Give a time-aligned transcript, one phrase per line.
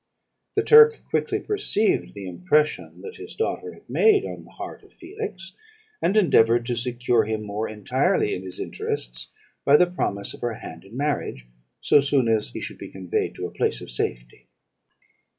[0.55, 4.91] "The Turk quickly perceived the impression that his daughter had made on the heart of
[4.91, 5.53] Felix,
[6.01, 9.29] and endeavoured to secure him more entirely in his interests
[9.63, 11.45] by the promise of her hand in marriage,
[11.81, 14.47] so soon as he should be conveyed to a place of safety.